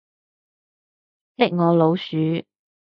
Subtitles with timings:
[1.37, 2.43] 識我老鼠